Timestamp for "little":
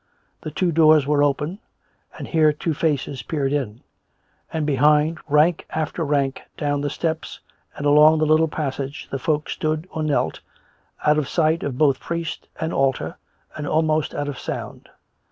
8.25-8.47